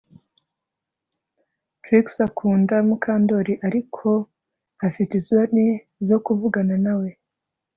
[1.83, 4.07] Trix akunda Mukandoli ariko
[4.87, 5.65] afite isoni
[6.07, 7.09] zo kuvugana nawe